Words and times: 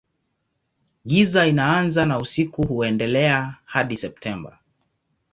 Giza 1.05 1.45
inaanza 1.47 2.05
na 2.05 2.17
usiku 2.17 2.67
huendelea 2.67 3.57
hadi 3.65 3.97
Septemba. 3.97 4.59